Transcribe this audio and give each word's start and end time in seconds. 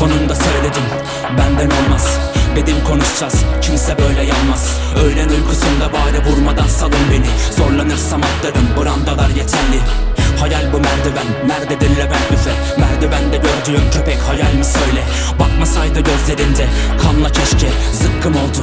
Sonunda 0.00 0.34
söyledim 0.34 0.82
benden 1.38 1.70
olmaz. 1.76 2.18
Dedim 2.56 2.76
konuşacağız 2.86 3.34
kimse 3.62 3.98
böyle 3.98 4.22
yanmaz. 4.22 4.78
Öğlen 5.04 5.28
uykusunda 5.28 5.92
bari 5.92 6.24
vurmadan 6.26 6.66
salın 6.66 7.04
beni. 7.12 7.26
Zorlanırsam 7.56 8.20
atlarım 8.22 8.68
brandalar 8.76 9.28
yeterli. 9.28 9.80
Hayal 10.40 10.72
bu 10.72 10.78
merdiven 10.80 11.26
Nerededir 11.46 11.96
Levent 11.96 12.32
büfe 12.32 12.50
Merdivende 12.80 13.36
gördüğüm 13.36 13.90
köpek 13.90 14.18
hayal 14.28 14.54
mi 14.54 14.64
söyle? 14.64 15.02
Bakmasaydı 15.40 16.00
gözlerinde 16.00 16.66
Kanla 17.02 17.32
keşke. 17.32 17.68
Zıkkım 17.92 18.34
oldu 18.34 18.59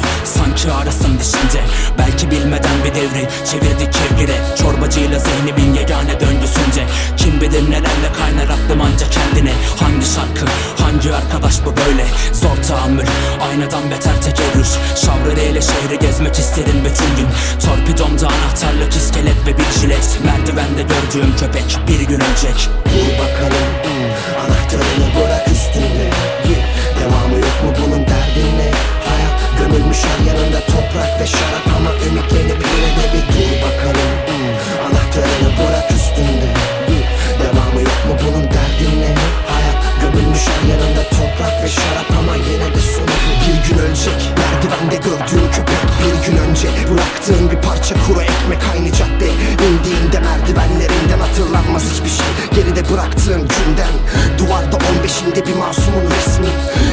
arasın 0.72 1.20
dişince 1.20 1.62
Belki 1.98 2.32
bilmeden 2.32 2.78
bir 2.86 2.96
devri 2.96 3.28
çevirdik 3.52 3.94
kevgire 3.94 4.36
Çorbacıyla 4.62 5.20
zihnimin 5.20 5.74
yegane 5.74 6.20
döngüsünce 6.20 6.86
Kim 7.18 7.42
bilir 7.42 7.72
nelerle 7.72 8.10
kaynar 8.20 8.50
aklım 8.50 8.82
anca 8.82 9.10
kendine. 9.10 9.54
Hangi 9.80 10.06
şarkı 10.06 10.46
hangi 10.84 11.14
arkadaş 11.14 11.66
bu 11.66 11.74
böyle? 11.78 12.06
Zor 12.34 12.64
tahammül 12.68 13.08
aynadan 13.50 13.92
beter 13.92 14.22
tekerrür 14.22 14.68
Şavreleyle 15.06 15.62
şehri 15.62 16.00
gezmek 16.00 16.40
isterim 16.40 16.80
bütün 16.86 17.12
gün. 17.18 17.28
Torpidomda 17.66 18.28
anahtarlık 18.28 18.96
iskelet 18.96 19.40
ve 19.48 19.58
bir 19.58 19.80
jilet. 19.80 20.20
Merdivende 20.26 20.82
gördüğüm 20.82 21.36
köpek 21.38 21.80
bir 21.88 22.02
gün 22.08 22.20
Merdivende 44.78 44.96
gördüğün 44.96 45.52
köpek 45.52 45.78
bir 46.00 46.32
gün 46.32 46.38
önce 46.38 46.68
Bıraktığın 46.92 47.52
bir 47.52 47.58
parça 47.58 47.96
kuru 48.08 48.22
ekmek 48.22 48.62
aynı 48.74 48.92
cadde. 48.92 49.30
İndiğinde 49.68 50.20
merdivenlerinden 50.20 51.20
hatırlanmaz 51.20 51.84
hiçbir 51.94 52.10
şey. 52.10 52.28
Geride 52.56 52.90
bıraktığın 52.90 53.42
günden 53.42 53.96
Duvarda 54.38 54.78
15'inde 54.78 55.48
bir 55.48 55.56
masumun 55.56 56.06
resmi. 56.18 56.48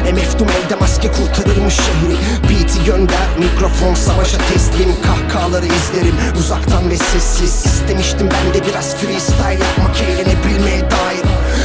Emeftum 0.08 0.48
elde 0.48 0.74
maske 0.74 1.12
kurtarırmış 1.12 1.74
şehri. 1.74 2.16
Beat'i 2.42 2.84
gönder 2.84 3.28
mikrofon 3.38 3.94
savaşa 3.94 4.38
teslim. 4.38 4.94
Kahkahaları 5.02 5.66
izlerim 5.66 6.14
uzaktan 6.38 6.90
ve 6.90 6.96
sessiz. 6.96 7.66
İstemiştim 7.66 8.28
ben 8.30 8.54
de 8.54 8.66
biraz 8.66 8.96
freestyle 8.96 9.64
yapmak 9.64 10.00
eğlenebilmeye 10.00 10.80
dair. 10.80 11.24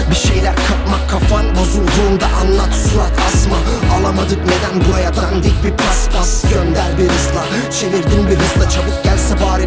Bir 0.10 0.16
şeyler 0.16 0.56
kapmak 0.56 1.10
kafan 1.10 1.46
bozulduğunda 1.56 2.26
anlat 2.42 2.74
Alamadık 4.10 4.40
neden 4.46 4.90
buraya 4.90 5.16
dandik 5.16 5.64
bir 5.64 5.72
paspas 5.72 6.44
Gönder 6.54 6.98
bir 6.98 7.04
hızla. 7.04 7.72
Çevirdim 7.72 8.28
bir 8.30 8.36
hızla 8.36 8.70
Çabuk 8.70 9.04
gelse 9.04 9.36
bari 9.42 9.59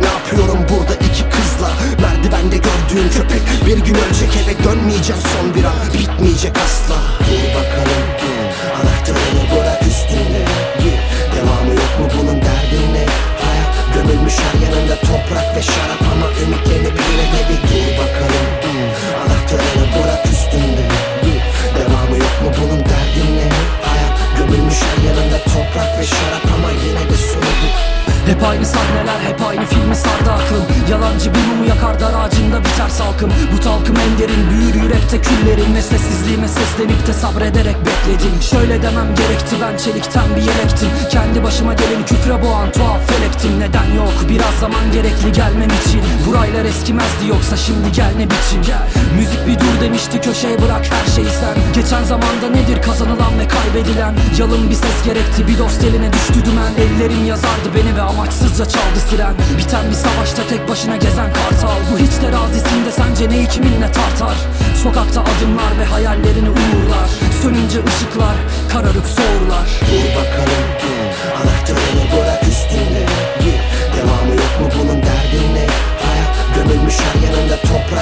Hep 28.42 28.48
aynı 28.48 28.66
sahneler 28.66 29.20
hep 29.28 29.42
aynı 29.48 29.64
filmi 29.64 29.96
sardı 29.96 30.30
aklım. 30.30 30.62
Yalancı 30.90 31.34
bir 31.34 31.46
mumu 31.46 31.64
yakar 31.68 32.00
dar 32.00 32.14
ağacında 32.14 32.60
biter 32.60 32.88
salkım. 32.88 33.32
Bu 33.52 33.60
talkım 33.60 33.96
en 33.96 34.18
derin 34.18 34.50
büyür 34.50 34.61
yürekte 35.02 35.20
küllerin 35.20 35.74
Ve 35.74 35.82
sessizliğime 35.82 36.48
seslenip 36.48 37.06
de 37.06 37.12
sabrederek 37.12 37.76
bekledim. 37.86 38.42
Şöyle 38.50 38.82
demem 38.82 39.14
gerekti 39.14 39.56
ben 39.62 39.76
çelikten 39.76 40.28
bir 40.36 40.42
yelektim. 40.42 40.88
Kendi 41.10 41.42
başıma 41.42 41.74
geleni 41.74 42.04
küfre 42.04 42.42
boğan 42.42 42.72
tuhaf 42.72 43.00
felektim. 43.10 43.60
Neden 43.60 43.94
yok? 43.96 44.12
Biraz 44.28 44.54
zaman 44.60 44.92
gerekli 44.92 45.32
gelmem 45.32 45.70
için. 45.80 46.02
Buraylar 46.26 46.64
eskimezdi 46.64 47.26
yoksa 47.28 47.56
şimdi 47.56 47.92
gel 47.92 48.12
ne 48.16 48.24
biçim? 48.24 48.62
Gel 48.66 48.86
Müzik 49.16 49.46
bir 49.46 49.60
dur 49.60 49.74
demişti 49.80 50.20
köşeye 50.20 50.62
bırak 50.62 50.84
her 50.94 51.06
şeyi 51.14 51.32
sen. 51.40 51.54
Geçen 51.74 52.04
zamanda 52.04 52.46
nedir 52.50 52.82
kazanılan 52.82 53.38
ve 53.38 53.46
kaybedilen? 53.48 54.14
Yalın 54.38 54.70
bir 54.70 54.74
ses 54.74 54.98
gerekti 55.04 55.46
bir 55.48 55.58
dost 55.58 55.84
eline 55.84 56.12
düştü 56.12 56.38
dümen. 56.44 56.72
Ellerim 56.84 57.24
yazardı 57.26 57.68
beni 57.76 57.96
ve 57.96 58.02
amaçsızca 58.02 58.64
çaldı 58.64 59.00
siren. 59.10 59.34
Biten 59.58 59.84
bir 59.90 59.98
savaşta 60.06 60.42
tek 60.50 60.68
başına 60.68 60.96
gezen 60.96 61.30
kartal. 61.38 61.78
Bu 61.92 61.98
hiç 61.98 62.14
terazisinde 62.24 62.90
sence 62.96 63.28
neyi 63.28 63.48
kiminle 63.48 63.92
tartar 63.92 64.36
Sokakta 64.92 65.20
adımlar 65.20 65.78
ve 65.78 65.84
hayallerini 65.84 66.50
uğurlar. 66.50 67.08
Sönünce 67.42 67.78
ışıklar 67.88 68.36
kararıp 68.72 69.06
soğurlar 69.06 69.66
Dur 69.90 70.06
bakalım 70.18 70.64
hmm, 70.80 71.40
Anahtarını 71.40 72.04
bırak 72.12 72.42
üstünde. 72.42 73.02
Devamı 73.96 74.34
yok 74.34 74.54
mu 74.60 74.68
bunun 74.78 75.02
derdin 75.02 75.54
ne 75.54 75.66
Hayat 76.04 76.34
gömülmüş 76.54 76.94
her 77.00 77.16
yanında 77.26 77.56
toprak 77.56 78.01